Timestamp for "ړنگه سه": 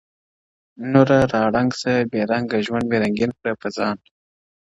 1.53-1.91